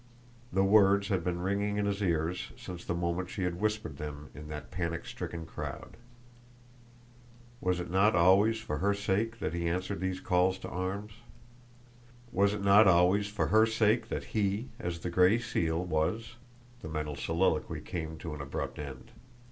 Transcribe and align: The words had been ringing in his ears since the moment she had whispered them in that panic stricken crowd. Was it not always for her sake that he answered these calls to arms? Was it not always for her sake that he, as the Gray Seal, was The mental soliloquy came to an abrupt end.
The 0.51 0.63
words 0.63 1.09
had 1.09 1.23
been 1.23 1.41
ringing 1.43 1.77
in 1.77 1.85
his 1.85 2.01
ears 2.01 2.51
since 2.57 2.83
the 2.83 2.95
moment 2.95 3.29
she 3.29 3.43
had 3.43 3.61
whispered 3.61 3.97
them 3.97 4.31
in 4.33 4.47
that 4.47 4.71
panic 4.71 5.05
stricken 5.05 5.45
crowd. 5.45 5.95
Was 7.59 7.79
it 7.79 7.91
not 7.91 8.15
always 8.15 8.59
for 8.59 8.79
her 8.79 8.95
sake 8.95 9.37
that 9.37 9.53
he 9.53 9.67
answered 9.67 9.99
these 9.99 10.19
calls 10.19 10.57
to 10.57 10.69
arms? 10.69 11.11
Was 12.31 12.55
it 12.55 12.63
not 12.63 12.87
always 12.87 13.27
for 13.27 13.49
her 13.49 13.67
sake 13.67 14.09
that 14.09 14.23
he, 14.33 14.69
as 14.79 14.97
the 15.01 15.11
Gray 15.11 15.37
Seal, 15.37 15.85
was 15.85 16.35
The 16.81 16.89
mental 16.89 17.15
soliloquy 17.15 17.81
came 17.81 18.17
to 18.17 18.33
an 18.33 18.41
abrupt 18.41 18.79
end. 18.79 19.11